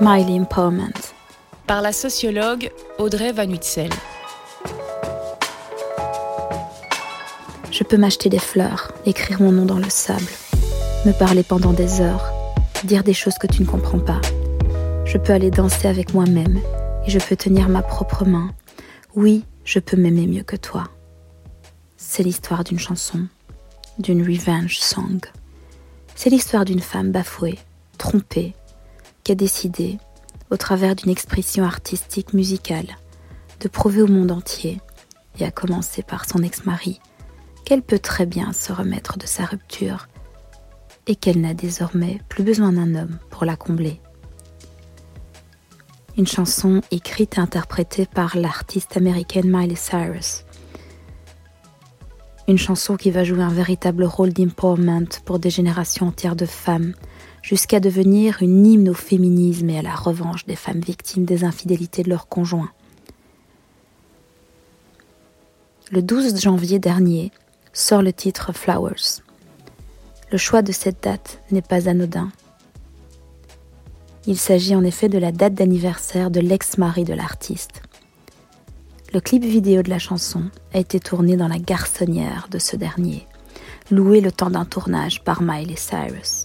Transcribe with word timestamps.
Miley 0.00 0.40
Empowerment. 0.40 1.14
Par 1.68 1.80
la 1.80 1.92
sociologue 1.92 2.72
Audrey 2.98 3.30
Van 3.30 3.48
Uytsel. 3.48 3.90
Je 7.70 7.84
peux 7.84 7.96
m'acheter 7.96 8.28
des 8.28 8.40
fleurs, 8.40 8.90
écrire 9.06 9.40
mon 9.40 9.52
nom 9.52 9.64
dans 9.64 9.78
le 9.78 9.88
sable, 9.88 10.26
me 11.06 11.12
parler 11.12 11.44
pendant 11.44 11.72
des 11.72 12.00
heures, 12.00 12.24
dire 12.82 13.04
des 13.04 13.14
choses 13.14 13.38
que 13.38 13.46
tu 13.46 13.62
ne 13.62 13.68
comprends 13.68 14.00
pas. 14.00 14.20
Je 15.04 15.16
peux 15.16 15.32
aller 15.32 15.52
danser 15.52 15.86
avec 15.86 16.12
moi-même 16.12 16.60
et 17.06 17.10
je 17.10 17.20
peux 17.20 17.36
tenir 17.36 17.68
ma 17.68 17.82
propre 17.82 18.24
main. 18.24 18.50
Oui, 19.14 19.44
je 19.64 19.78
peux 19.78 19.96
m'aimer 19.96 20.26
mieux 20.26 20.42
que 20.42 20.56
toi. 20.56 20.84
C'est 21.96 22.24
l'histoire 22.24 22.64
d'une 22.64 22.80
chanson, 22.80 23.28
d'une 23.98 24.22
revenge 24.22 24.80
song. 24.80 25.20
C'est 26.16 26.30
l'histoire 26.30 26.64
d'une 26.64 26.80
femme 26.80 27.12
bafouée, 27.12 27.60
trompée, 27.96 28.54
qui 29.24 29.32
a 29.32 29.34
décidé, 29.34 29.98
au 30.50 30.56
travers 30.56 30.94
d'une 30.94 31.10
expression 31.10 31.64
artistique 31.64 32.34
musicale, 32.34 32.96
de 33.60 33.68
prouver 33.68 34.02
au 34.02 34.06
monde 34.06 34.30
entier, 34.30 34.80
et 35.38 35.44
à 35.44 35.50
commencer 35.50 36.02
par 36.02 36.26
son 36.26 36.42
ex-mari, 36.42 37.00
qu'elle 37.64 37.82
peut 37.82 37.98
très 37.98 38.26
bien 38.26 38.52
se 38.52 38.72
remettre 38.72 39.18
de 39.18 39.26
sa 39.26 39.44
rupture 39.44 40.06
et 41.06 41.16
qu'elle 41.16 41.40
n'a 41.40 41.54
désormais 41.54 42.20
plus 42.28 42.44
besoin 42.44 42.72
d'un 42.72 42.94
homme 42.94 43.18
pour 43.30 43.44
la 43.44 43.56
combler. 43.56 44.00
Une 46.16 46.26
chanson 46.26 46.80
écrite 46.90 47.36
et 47.36 47.40
interprétée 47.40 48.06
par 48.06 48.36
l'artiste 48.36 48.96
américaine 48.96 49.50
Miley 49.50 49.74
Cyrus. 49.74 50.44
Une 52.46 52.58
chanson 52.58 52.96
qui 52.96 53.10
va 53.10 53.24
jouer 53.24 53.42
un 53.42 53.48
véritable 53.48 54.04
rôle 54.04 54.32
d'empowerment 54.32 55.08
pour 55.24 55.38
des 55.38 55.50
générations 55.50 56.08
entières 56.08 56.36
de 56.36 56.46
femmes, 56.46 56.94
jusqu'à 57.44 57.78
devenir 57.78 58.42
une 58.42 58.64
hymne 58.64 58.88
au 58.88 58.94
féminisme 58.94 59.68
et 59.68 59.78
à 59.78 59.82
la 59.82 59.94
revanche 59.94 60.46
des 60.46 60.56
femmes 60.56 60.80
victimes 60.80 61.26
des 61.26 61.44
infidélités 61.44 62.02
de 62.02 62.08
leurs 62.08 62.26
conjoints. 62.26 62.70
Le 65.92 66.00
12 66.00 66.40
janvier 66.40 66.78
dernier, 66.78 67.30
sort 67.74 68.00
le 68.00 68.14
titre 68.14 68.54
Flowers. 68.54 69.20
Le 70.32 70.38
choix 70.38 70.62
de 70.62 70.72
cette 70.72 71.02
date 71.02 71.40
n'est 71.50 71.60
pas 71.60 71.88
anodin. 71.88 72.32
Il 74.26 74.38
s'agit 74.38 74.74
en 74.74 74.82
effet 74.82 75.10
de 75.10 75.18
la 75.18 75.30
date 75.30 75.52
d'anniversaire 75.52 76.30
de 76.30 76.40
l'ex-mari 76.40 77.04
de 77.04 77.12
l'artiste. 77.12 77.82
Le 79.12 79.20
clip 79.20 79.44
vidéo 79.44 79.82
de 79.82 79.90
la 79.90 79.98
chanson 79.98 80.44
a 80.72 80.78
été 80.78 80.98
tourné 80.98 81.36
dans 81.36 81.48
la 81.48 81.58
garçonnière 81.58 82.48
de 82.50 82.58
ce 82.58 82.76
dernier, 82.76 83.26
loué 83.90 84.22
le 84.22 84.32
temps 84.32 84.50
d'un 84.50 84.64
tournage 84.64 85.22
par 85.22 85.42
Miley 85.42 85.76
Cyrus. 85.76 86.43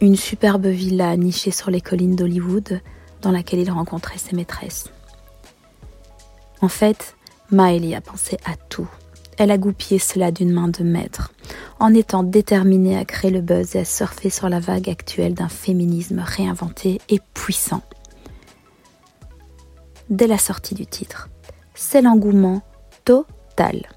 Une 0.00 0.16
superbe 0.16 0.66
villa 0.66 1.16
nichée 1.16 1.50
sur 1.50 1.70
les 1.70 1.80
collines 1.80 2.16
d'Hollywood 2.16 2.80
dans 3.22 3.30
laquelle 3.30 3.60
il 3.60 3.70
rencontrait 3.70 4.18
ses 4.18 4.36
maîtresses. 4.36 4.90
En 6.60 6.68
fait, 6.68 7.16
Miley 7.50 7.94
a 7.94 8.02
pensé 8.02 8.36
à 8.44 8.56
tout. 8.56 8.88
Elle 9.38 9.50
a 9.50 9.58
goupillé 9.58 9.98
cela 9.98 10.30
d'une 10.30 10.52
main 10.52 10.68
de 10.68 10.82
maître, 10.82 11.32
en 11.78 11.94
étant 11.94 12.22
déterminée 12.22 12.96
à 12.98 13.04
créer 13.04 13.30
le 13.30 13.40
buzz 13.40 13.76
et 13.76 13.80
à 13.80 13.84
surfer 13.84 14.30
sur 14.30 14.48
la 14.48 14.60
vague 14.60 14.88
actuelle 14.88 15.34
d'un 15.34 15.48
féminisme 15.48 16.20
réinventé 16.20 17.00
et 17.08 17.20
puissant. 17.34 17.82
Dès 20.10 20.26
la 20.26 20.38
sortie 20.38 20.74
du 20.74 20.86
titre, 20.86 21.28
c'est 21.74 22.02
l'engouement 22.02 22.62
total. 23.04 23.88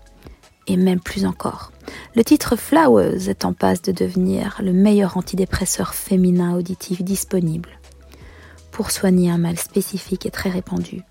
Et 0.67 0.77
même 0.77 0.99
plus 0.99 1.25
encore. 1.25 1.71
Le 2.15 2.23
titre 2.23 2.55
Flowers 2.55 3.29
est 3.29 3.45
en 3.45 3.53
passe 3.53 3.81
de 3.81 3.91
devenir 3.91 4.59
le 4.63 4.73
meilleur 4.73 5.17
antidépresseur 5.17 5.93
féminin 5.93 6.55
auditif 6.55 7.01
disponible 7.01 7.69
pour 8.71 8.91
soigner 8.91 9.29
un 9.29 9.37
mal 9.37 9.57
spécifique 9.57 10.25
et 10.25 10.31
très 10.31 10.49
répandu, 10.49 11.01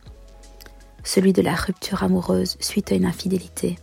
celui 1.05 1.33
de 1.33 1.43
la 1.43 1.55
rupture 1.55 2.03
amoureuse 2.03 2.56
suite 2.61 2.93
à 2.93 2.94
une 2.94 3.05
infidélité. 3.05 3.78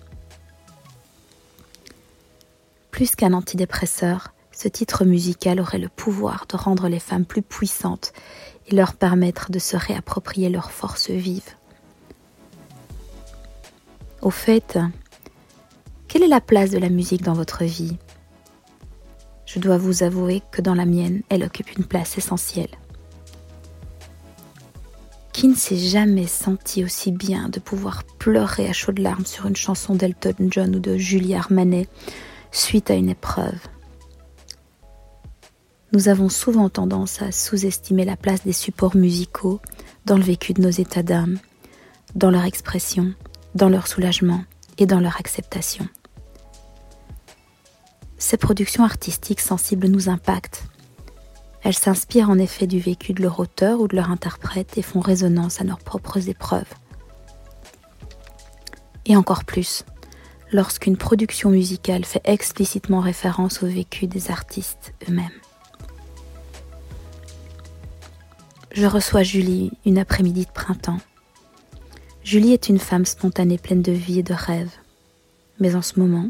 Plus 2.92 3.16
qu'un 3.16 3.34
antidépresseur, 3.34 4.34
ce 4.52 4.68
titre 4.68 5.04
musical 5.04 5.60
aurait 5.60 5.80
le 5.80 5.90
pouvoir 5.90 6.46
de 6.48 6.56
rendre 6.56 6.88
les 6.88 7.00
femmes 7.00 7.26
plus 7.26 7.42
puissantes 7.42 8.14
et 8.68 8.76
leur 8.76 8.94
permettre 8.94 9.52
de 9.52 9.60
se 9.60 9.76
réapproprier 9.76 10.50
leurs 10.50 10.72
forces 10.72 11.10
vives. 11.10 11.56
Au 14.22 14.32
fait, 14.32 14.80
quelle 16.16 16.24
est 16.24 16.28
la 16.30 16.40
place 16.40 16.72
de 16.72 16.78
la 16.78 16.88
musique 16.88 17.24
dans 17.24 17.34
votre 17.34 17.66
vie? 17.66 17.98
Je 19.46 19.60
dois 19.60 19.78
vous 19.78 20.02
avouer 20.02 20.42
que 20.50 20.62
dans 20.62 20.74
la 20.74 20.86
mienne, 20.86 21.24
elle 21.28 21.44
occupe 21.44 21.76
une 21.76 21.84
place 21.84 22.18
essentielle. 22.18 22.70
Qui 25.34 25.50
ne 25.50 25.56
s'est 25.56 25.76
jamais 25.76 26.26
senti 26.26 26.86
aussi 26.86 27.12
bien 27.12 27.50
de 27.50 27.60
pouvoir 27.60 28.06
pleurer 28.18 28.70
à 28.70 28.72
chaudes 28.72 29.00
larmes 29.00 29.26
sur 29.26 29.46
une 29.46 29.58
chanson 29.58 29.94
d'Elton 29.94 30.36
John 30.52 30.78
ou 30.78 30.80
de 30.80 30.96
Julie 30.96 31.36
Armanet 31.36 31.90
suite 32.54 32.90
à 32.90 32.94
une 32.94 33.10
épreuve? 33.10 33.60
Nous 35.92 36.08
avons 36.08 36.30
souvent 36.30 36.70
tendance 36.70 37.22
à 37.22 37.34
sous-estimer 37.34 38.06
la 38.06 38.16
place 38.16 38.46
des 38.46 38.54
supports 38.54 38.96
musicaux 38.96 39.60
dans 40.06 40.16
le 40.16 40.24
vécu 40.24 40.54
de 40.54 40.62
nos 40.62 40.70
états 40.70 41.04
d'âme, 41.04 41.40
dans 42.16 42.32
leur 42.32 42.46
expression, 42.46 43.14
dans 43.54 43.68
leur 43.68 43.88
soulagement 43.88 44.46
et 44.78 44.86
dans 44.86 45.02
leur 45.02 45.18
acceptation. 45.18 45.90
Ces 48.18 48.38
productions 48.38 48.84
artistiques 48.84 49.42
sensibles 49.42 49.88
nous 49.88 50.10
impactent 50.10 50.64
elles 51.66 51.74
s'inspirent 51.74 52.30
en 52.30 52.38
effet 52.38 52.68
du 52.68 52.80
vécu 52.80 53.14
de 53.14 53.24
leur 53.24 53.40
auteur 53.40 53.82
ou 53.82 53.88
de 53.88 53.96
leur 53.96 54.12
interprète 54.12 54.78
et 54.78 54.84
font 54.84 55.00
résonance 55.00 55.62
à 55.62 55.64
leurs 55.64 55.80
propres 55.80 56.30
épreuves. 56.30 56.72
Et 59.08 59.16
encore 59.16 59.46
plus, 59.46 59.84
lorsqu'une 60.52 60.96
production 60.96 61.50
musicale 61.50 62.06
fait 62.06 62.22
explicitement 62.24 63.00
référence 63.00 63.64
au 63.64 63.66
vécu 63.66 64.06
des 64.06 64.30
artistes 64.30 64.94
eux-mêmes. 65.10 65.26
Je 68.72 68.86
reçois 68.86 69.24
Julie 69.24 69.72
une 69.88 69.98
après-midi 69.98 70.46
de 70.46 70.52
printemps. 70.52 71.00
Julie 72.24 72.54
est 72.54 72.70
une 72.70 72.78
femme 72.78 73.06
spontanée 73.06 73.58
pleine 73.58 73.82
de 73.82 73.92
vie 73.92 74.20
et 74.20 74.24
de 74.24 74.36
rêves. 74.36 74.74
Mais 75.60 75.74
en 75.74 75.82
ce 75.82 76.00
moment, 76.00 76.30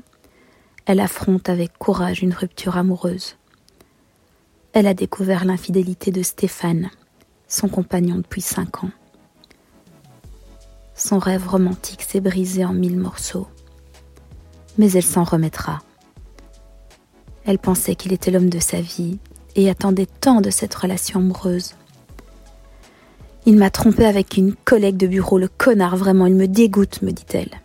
elle 0.85 0.99
affronte 0.99 1.49
avec 1.49 1.77
courage 1.77 2.21
une 2.21 2.33
rupture 2.33 2.77
amoureuse 2.77 3.37
elle 4.75 4.87
a 4.87 4.93
découvert 4.93 5.45
l'infidélité 5.45 6.11
de 6.11 6.21
Stéphane, 6.21 6.89
son 7.47 7.69
compagnon 7.69 8.17
depuis 8.17 8.41
cinq 8.41 8.83
ans. 8.83 8.89
Son 10.95 11.17
rêve 11.17 11.47
romantique 11.47 12.01
s'est 12.01 12.19
brisé 12.19 12.65
en 12.65 12.73
mille 12.73 12.97
morceaux. 12.97 13.47
Mais 14.77 14.91
elle 14.91 15.03
s'en 15.05 15.23
remettra. 15.23 15.81
Elle 17.45 17.57
pensait 17.57 17.95
qu'il 17.95 18.11
était 18.11 18.31
l'homme 18.31 18.49
de 18.49 18.59
sa 18.59 18.81
vie 18.81 19.17
et 19.55 19.69
attendait 19.69 20.07
tant 20.07 20.41
de 20.41 20.49
cette 20.49 20.75
relation 20.75 21.21
amoureuse. 21.21 21.75
Il 23.45 23.55
m'a 23.55 23.69
trompé 23.69 24.05
avec 24.05 24.35
une 24.35 24.55
collègue 24.55 24.97
de 24.97 25.07
bureau, 25.07 25.37
le 25.37 25.47
connard, 25.47 25.95
vraiment, 25.95 26.25
il 26.25 26.35
me 26.35 26.49
dégoûte, 26.49 27.01
me 27.01 27.11
dit-elle. 27.11 27.61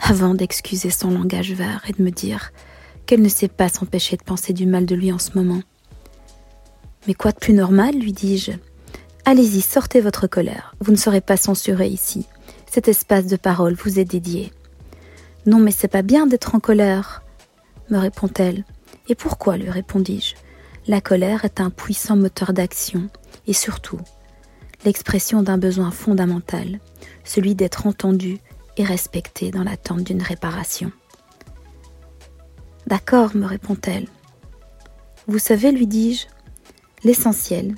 Avant 0.00 0.34
d'excuser 0.34 0.90
son 0.90 1.10
langage 1.10 1.52
vert 1.52 1.84
et 1.88 1.92
de 1.92 2.02
me 2.02 2.10
dire 2.10 2.52
qu'elle 3.06 3.22
ne 3.22 3.28
sait 3.28 3.48
pas 3.48 3.68
s'empêcher 3.68 4.16
de 4.16 4.22
penser 4.22 4.52
du 4.52 4.66
mal 4.66 4.86
de 4.86 4.94
lui 4.94 5.12
en 5.12 5.18
ce 5.18 5.30
moment. 5.34 5.62
Mais 7.06 7.14
quoi 7.14 7.32
de 7.32 7.38
plus 7.38 7.54
normal, 7.54 7.94
lui 7.94 8.12
dis-je? 8.12 8.52
Allez-y, 9.24 9.60
sortez 9.60 10.00
votre 10.00 10.26
colère, 10.26 10.74
vous 10.80 10.92
ne 10.92 10.96
serez 10.96 11.20
pas 11.20 11.36
censuré 11.36 11.88
ici. 11.88 12.26
Cet 12.70 12.88
espace 12.88 13.26
de 13.26 13.36
parole 13.36 13.74
vous 13.74 13.98
est 13.98 14.04
dédié. 14.04 14.52
Non, 15.46 15.58
mais 15.58 15.70
c'est 15.70 15.88
pas 15.88 16.02
bien 16.02 16.26
d'être 16.26 16.54
en 16.54 16.60
colère, 16.60 17.22
me 17.90 17.98
répond-elle. 17.98 18.64
Et 19.08 19.14
pourquoi 19.14 19.56
lui 19.56 19.70
répondis-je? 19.70 20.34
La 20.88 21.00
colère 21.00 21.44
est 21.44 21.60
un 21.60 21.70
puissant 21.70 22.16
moteur 22.16 22.52
d'action, 22.52 23.08
et 23.46 23.52
surtout, 23.52 24.00
l'expression 24.84 25.42
d'un 25.42 25.58
besoin 25.58 25.90
fondamental, 25.90 26.80
celui 27.24 27.54
d'être 27.54 27.86
entendu 27.86 28.38
et 28.76 28.84
respecté 28.84 29.50
dans 29.50 29.64
l'attente 29.64 30.04
d'une 30.04 30.22
réparation. 30.22 30.92
D'accord, 32.86 33.34
me 33.34 33.46
répond-elle. 33.46 34.06
Vous 35.26 35.38
savez, 35.38 35.72
lui 35.72 35.86
dis-je, 35.86 36.26
l'essentiel 37.02 37.74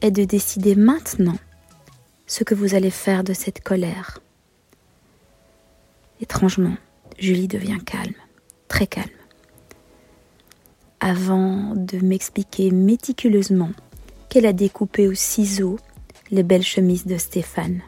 est 0.00 0.10
de 0.10 0.24
décider 0.24 0.74
maintenant 0.74 1.38
ce 2.26 2.44
que 2.44 2.54
vous 2.54 2.74
allez 2.74 2.90
faire 2.90 3.24
de 3.24 3.32
cette 3.32 3.62
colère. 3.62 4.18
Étrangement, 6.20 6.76
Julie 7.18 7.48
devient 7.48 7.78
calme, 7.84 8.14
très 8.66 8.86
calme. 8.86 9.06
Avant 11.00 11.74
de 11.76 11.98
m'expliquer 12.04 12.72
méticuleusement 12.72 13.70
qu'elle 14.28 14.46
a 14.46 14.52
découpé 14.52 15.06
au 15.06 15.14
ciseau 15.14 15.78
les 16.30 16.42
belles 16.42 16.64
chemises 16.64 17.06
de 17.06 17.16
Stéphane, 17.16 17.80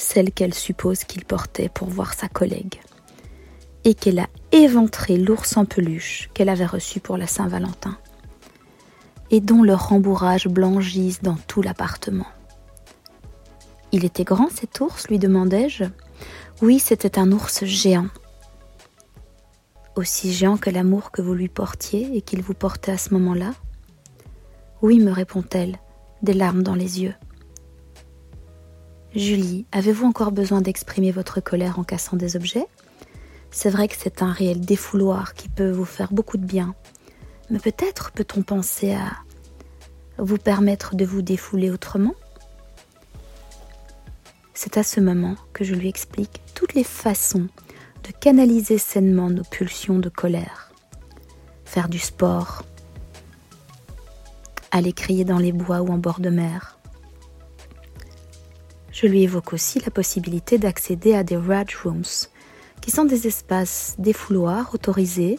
celles 0.00 0.32
qu'elle 0.32 0.54
suppose 0.54 1.04
qu'il 1.04 1.24
portait 1.24 1.68
pour 1.68 1.88
voir 1.88 2.14
sa 2.14 2.28
collègue 2.28 2.80
et 3.84 3.94
qu'elle 3.94 4.18
a 4.18 4.28
éventré 4.52 5.16
l'ours 5.16 5.56
en 5.56 5.64
peluche 5.64 6.30
qu'elle 6.34 6.48
avait 6.48 6.66
reçu 6.66 7.00
pour 7.00 7.16
la 7.16 7.26
Saint-Valentin. 7.26 7.96
et 9.30 9.40
dont 9.40 9.62
le 9.62 9.74
rembourrage 9.74 10.48
blanchisse 10.48 11.22
dans 11.22 11.36
tout 11.46 11.62
l'appartement. 11.62 12.26
Il 13.92 14.04
était 14.04 14.24
grand 14.24 14.50
cet 14.50 14.80
ours? 14.80 15.06
lui 15.08 15.20
demandai-je. 15.20 15.84
Oui, 16.62 16.80
c'était 16.80 17.16
un 17.16 17.30
ours 17.30 17.64
géant. 17.64 18.08
Aussi 19.94 20.32
géant 20.32 20.56
que 20.56 20.70
l'amour 20.70 21.12
que 21.12 21.22
vous 21.22 21.34
lui 21.34 21.48
portiez 21.48 22.16
et 22.16 22.22
qu'il 22.22 22.42
vous 22.42 22.54
portait 22.54 22.92
à 22.92 22.98
ce 22.98 23.14
moment-là? 23.14 23.52
Oui, 24.82 24.98
me 24.98 25.12
répond-elle, 25.12 25.78
des 26.22 26.34
larmes 26.34 26.62
dans 26.64 26.74
les 26.74 27.00
yeux. 27.02 27.14
Julie, 29.14 29.66
avez-vous 29.72 30.06
encore 30.06 30.30
besoin 30.30 30.60
d'exprimer 30.60 31.10
votre 31.10 31.40
colère 31.40 31.80
en 31.80 31.84
cassant 31.84 32.16
des 32.16 32.36
objets? 32.36 32.66
C'est 33.50 33.70
vrai 33.70 33.88
que 33.88 33.96
c'est 33.98 34.22
un 34.22 34.30
réel 34.30 34.60
défouloir 34.60 35.34
qui 35.34 35.48
peut 35.48 35.72
vous 35.72 35.84
faire 35.84 36.12
beaucoup 36.12 36.38
de 36.38 36.46
bien, 36.46 36.76
mais 37.50 37.58
peut-être 37.58 38.12
peut-on 38.12 38.42
penser 38.42 38.92
à 38.92 39.10
vous 40.18 40.38
permettre 40.38 40.94
de 40.94 41.04
vous 41.04 41.22
défouler 41.22 41.72
autrement? 41.72 42.14
C'est 44.54 44.76
à 44.76 44.84
ce 44.84 45.00
moment 45.00 45.34
que 45.52 45.64
je 45.64 45.74
lui 45.74 45.88
explique 45.88 46.40
toutes 46.54 46.74
les 46.74 46.84
façons 46.84 47.48
de 48.04 48.12
canaliser 48.12 48.78
sainement 48.78 49.28
nos 49.28 49.42
pulsions 49.42 49.98
de 49.98 50.08
colère. 50.08 50.70
Faire 51.64 51.88
du 51.88 51.98
sport, 51.98 52.62
aller 54.70 54.92
crier 54.92 55.24
dans 55.24 55.38
les 55.38 55.52
bois 55.52 55.80
ou 55.80 55.88
en 55.88 55.98
bord 55.98 56.20
de 56.20 56.30
mer, 56.30 56.78
je 58.92 59.06
lui 59.06 59.22
évoque 59.22 59.52
aussi 59.52 59.80
la 59.80 59.90
possibilité 59.90 60.58
d'accéder 60.58 61.14
à 61.14 61.22
des 61.22 61.36
Raj 61.36 61.76
Rooms, 61.84 62.28
qui 62.80 62.90
sont 62.90 63.04
des 63.04 63.26
espaces 63.26 63.94
défouloirs 63.98 64.70
autorisés 64.74 65.38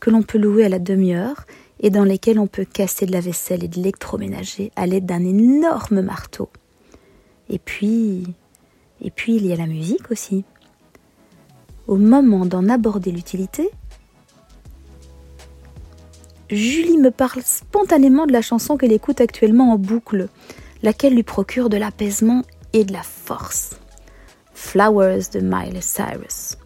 que 0.00 0.10
l'on 0.10 0.22
peut 0.22 0.38
louer 0.38 0.64
à 0.64 0.68
la 0.68 0.78
demi-heure 0.78 1.46
et 1.80 1.90
dans 1.90 2.04
lesquels 2.04 2.38
on 2.38 2.46
peut 2.46 2.64
casser 2.64 3.06
de 3.06 3.12
la 3.12 3.20
vaisselle 3.20 3.64
et 3.64 3.68
de 3.68 3.76
l'électroménager 3.76 4.70
à 4.76 4.86
l'aide 4.86 5.06
d'un 5.06 5.24
énorme 5.24 6.02
marteau. 6.02 6.50
Et 7.48 7.58
puis, 7.58 8.34
et 9.00 9.10
puis 9.10 9.36
il 9.36 9.46
y 9.46 9.52
a 9.52 9.56
la 9.56 9.66
musique 9.66 10.10
aussi. 10.10 10.44
Au 11.86 11.96
moment 11.96 12.46
d'en 12.46 12.68
aborder 12.68 13.10
l'utilité, 13.10 13.70
Julie 16.50 16.98
me 16.98 17.10
parle 17.10 17.42
spontanément 17.42 18.26
de 18.26 18.32
la 18.32 18.42
chanson 18.42 18.76
qu'elle 18.76 18.92
écoute 18.92 19.20
actuellement 19.20 19.72
en 19.72 19.78
boucle, 19.78 20.28
laquelle 20.82 21.14
lui 21.14 21.22
procure 21.22 21.68
de 21.68 21.76
l'apaisement 21.76 22.42
de 22.72 22.92
la 22.92 23.02
force. 23.02 23.70
Flowers 24.54 25.30
de 25.32 25.40
Miley 25.40 25.80
Cyrus. 25.80 26.56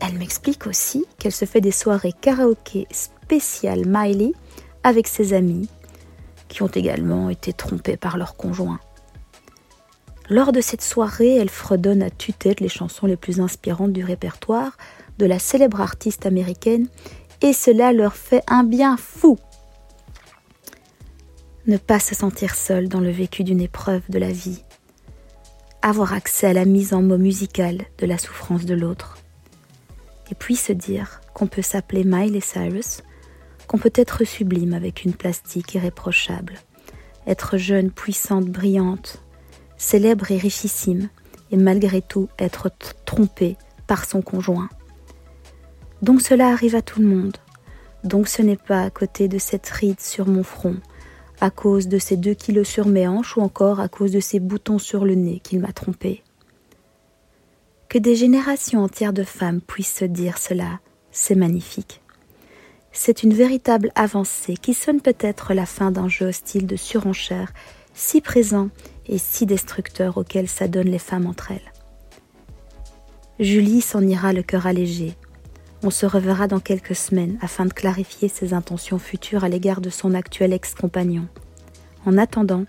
Elle 0.00 0.18
m'explique 0.18 0.66
aussi 0.66 1.04
qu'elle 1.18 1.32
se 1.32 1.44
fait 1.44 1.60
des 1.60 1.70
soirées 1.70 2.12
karaoké 2.20 2.86
spéciales 2.90 3.84
Miley 3.86 4.32
avec 4.82 5.06
ses 5.06 5.32
amis, 5.32 5.68
qui 6.48 6.62
ont 6.62 6.68
également 6.68 7.30
été 7.30 7.52
trompés 7.52 7.96
par 7.96 8.18
leur 8.18 8.36
conjoint. 8.36 8.80
Lors 10.28 10.52
de 10.52 10.60
cette 10.60 10.82
soirée, 10.82 11.36
elle 11.36 11.50
fredonne 11.50 12.02
à 12.02 12.10
tue-tête 12.10 12.60
les 12.60 12.68
chansons 12.68 13.06
les 13.06 13.16
plus 13.16 13.40
inspirantes 13.40 13.92
du 13.92 14.04
répertoire 14.04 14.76
de 15.18 15.26
la 15.26 15.38
célèbre 15.38 15.80
artiste 15.80 16.26
américaine, 16.26 16.88
et 17.42 17.52
cela 17.52 17.92
leur 17.92 18.14
fait 18.14 18.42
un 18.48 18.64
bien 18.64 18.96
fou 18.96 19.38
ne 21.66 21.76
pas 21.76 22.00
se 22.00 22.14
sentir 22.14 22.54
seul 22.54 22.88
dans 22.88 23.00
le 23.00 23.10
vécu 23.10 23.44
d'une 23.44 23.60
épreuve 23.60 24.02
de 24.08 24.18
la 24.18 24.32
vie, 24.32 24.62
avoir 25.80 26.12
accès 26.12 26.48
à 26.48 26.52
la 26.52 26.64
mise 26.64 26.92
en 26.92 27.02
mots 27.02 27.18
musicale 27.18 27.84
de 27.98 28.06
la 28.06 28.18
souffrance 28.18 28.64
de 28.64 28.74
l'autre, 28.74 29.18
et 30.30 30.34
puis 30.34 30.56
se 30.56 30.72
dire 30.72 31.20
qu'on 31.34 31.46
peut 31.46 31.62
s'appeler 31.62 32.04
Miley 32.04 32.40
Cyrus, 32.40 33.02
qu'on 33.66 33.78
peut 33.78 33.92
être 33.94 34.24
sublime 34.24 34.74
avec 34.74 35.04
une 35.04 35.14
plastique 35.14 35.74
irréprochable, 35.74 36.54
être 37.26 37.56
jeune, 37.56 37.90
puissante, 37.90 38.46
brillante, 38.46 39.22
célèbre 39.76 40.30
et 40.30 40.38
richissime, 40.38 41.08
et 41.50 41.56
malgré 41.56 42.00
tout 42.00 42.28
être 42.38 42.70
trompée 43.04 43.56
par 43.86 44.04
son 44.04 44.22
conjoint. 44.22 44.68
Donc 46.00 46.22
cela 46.22 46.48
arrive 46.48 46.74
à 46.74 46.82
tout 46.82 47.00
le 47.00 47.06
monde. 47.06 47.36
Donc 48.04 48.26
ce 48.26 48.42
n'est 48.42 48.56
pas 48.56 48.82
à 48.82 48.90
côté 48.90 49.28
de 49.28 49.38
cette 49.38 49.68
ride 49.68 50.00
sur 50.00 50.26
mon 50.26 50.42
front, 50.42 50.76
à 51.42 51.50
cause 51.50 51.88
de 51.88 51.98
ces 51.98 52.16
deux 52.16 52.34
kilos 52.34 52.68
sur 52.68 52.86
mes 52.86 53.08
hanches 53.08 53.36
ou 53.36 53.40
encore 53.40 53.80
à 53.80 53.88
cause 53.88 54.12
de 54.12 54.20
ces 54.20 54.38
boutons 54.38 54.78
sur 54.78 55.04
le 55.04 55.16
nez 55.16 55.40
qu'il 55.40 55.58
m'a 55.58 55.72
trompé. 55.72 56.22
Que 57.88 57.98
des 57.98 58.14
générations 58.14 58.84
entières 58.84 59.12
de 59.12 59.24
femmes 59.24 59.60
puissent 59.60 59.96
se 59.96 60.04
dire 60.04 60.38
cela, 60.38 60.78
c'est 61.10 61.34
magnifique. 61.34 62.00
C'est 62.92 63.24
une 63.24 63.34
véritable 63.34 63.90
avancée 63.96 64.54
qui 64.54 64.72
sonne 64.72 65.00
peut-être 65.00 65.52
la 65.52 65.66
fin 65.66 65.90
d'un 65.90 66.08
jeu 66.08 66.26
hostile 66.26 66.68
de 66.68 66.76
surenchère 66.76 67.52
si 67.92 68.20
présent 68.20 68.68
et 69.06 69.18
si 69.18 69.44
destructeur 69.44 70.18
auquel 70.18 70.46
s'adonnent 70.46 70.90
les 70.90 71.00
femmes 71.00 71.26
entre 71.26 71.50
elles. 71.50 71.72
Julie 73.40 73.80
s'en 73.80 74.06
ira 74.06 74.32
le 74.32 74.44
cœur 74.44 74.68
allégé. 74.68 75.16
On 75.84 75.90
se 75.90 76.06
reverra 76.06 76.46
dans 76.46 76.60
quelques 76.60 76.94
semaines 76.94 77.38
afin 77.40 77.64
de 77.64 77.72
clarifier 77.72 78.28
ses 78.28 78.54
intentions 78.54 78.98
futures 78.98 79.42
à 79.42 79.48
l'égard 79.48 79.80
de 79.80 79.90
son 79.90 80.14
actuel 80.14 80.52
ex-compagnon. 80.52 81.26
En 82.06 82.18
attendant, 82.18 82.66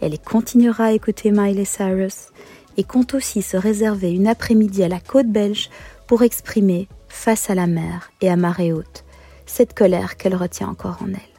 elle 0.00 0.18
continuera 0.18 0.84
à 0.84 0.92
écouter 0.92 1.32
Miley 1.32 1.64
Cyrus 1.64 2.28
et 2.76 2.84
compte 2.84 3.14
aussi 3.14 3.42
se 3.42 3.56
réserver 3.56 4.12
une 4.12 4.28
après-midi 4.28 4.84
à 4.84 4.88
la 4.88 5.00
côte 5.00 5.28
belge 5.28 5.70
pour 6.06 6.22
exprimer, 6.22 6.88
face 7.08 7.50
à 7.50 7.54
la 7.54 7.66
mer 7.66 8.12
et 8.20 8.28
à 8.28 8.36
marée 8.36 8.72
haute, 8.72 9.04
cette 9.46 9.74
colère 9.74 10.16
qu'elle 10.16 10.36
retient 10.36 10.68
encore 10.68 10.98
en 11.02 11.08
elle. 11.08 11.35